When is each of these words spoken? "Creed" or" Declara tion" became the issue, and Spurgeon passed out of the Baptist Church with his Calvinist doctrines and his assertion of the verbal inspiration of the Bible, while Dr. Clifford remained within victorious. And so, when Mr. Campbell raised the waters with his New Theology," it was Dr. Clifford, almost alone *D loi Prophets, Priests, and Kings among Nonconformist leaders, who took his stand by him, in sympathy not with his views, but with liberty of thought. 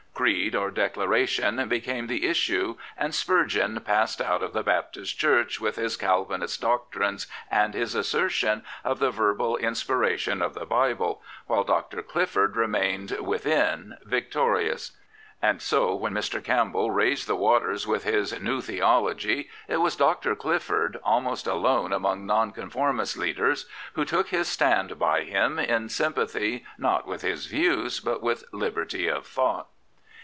"Creed" 0.21 0.53
or" 0.55 0.69
Declara 0.71 1.27
tion" 1.27 1.67
became 1.67 2.05
the 2.05 2.27
issue, 2.27 2.75
and 2.95 3.15
Spurgeon 3.15 3.79
passed 3.79 4.21
out 4.21 4.43
of 4.43 4.53
the 4.53 4.61
Baptist 4.61 5.17
Church 5.17 5.59
with 5.59 5.77
his 5.77 5.97
Calvinist 5.97 6.61
doctrines 6.61 7.25
and 7.49 7.73
his 7.73 7.95
assertion 7.95 8.63
of 8.83 8.99
the 8.99 9.09
verbal 9.09 9.57
inspiration 9.57 10.43
of 10.43 10.53
the 10.53 10.67
Bible, 10.67 11.23
while 11.47 11.63
Dr. 11.63 12.03
Clifford 12.03 12.55
remained 12.55 13.17
within 13.19 13.97
victorious. 14.05 14.91
And 15.41 15.59
so, 15.59 15.95
when 15.95 16.13
Mr. 16.13 16.43
Campbell 16.43 16.91
raised 16.91 17.25
the 17.27 17.35
waters 17.35 17.87
with 17.87 18.03
his 18.03 18.39
New 18.39 18.61
Theology," 18.61 19.49
it 19.67 19.77
was 19.77 19.95
Dr. 19.95 20.35
Clifford, 20.35 20.99
almost 21.03 21.47
alone 21.47 21.61
*D 21.63 21.63
loi 21.63 21.63
Prophets, 21.63 21.89
Priests, 21.89 21.89
and 21.89 21.89
Kings 21.89 21.95
among 21.95 22.25
Nonconformist 22.77 23.17
leaders, 23.17 23.65
who 23.93 24.05
took 24.05 24.27
his 24.27 24.47
stand 24.47 24.99
by 24.99 25.23
him, 25.23 25.57
in 25.57 25.89
sympathy 25.89 26.63
not 26.77 27.07
with 27.07 27.23
his 27.23 27.47
views, 27.47 27.99
but 27.99 28.21
with 28.21 28.43
liberty 28.51 29.07
of 29.07 29.25
thought. 29.25 29.65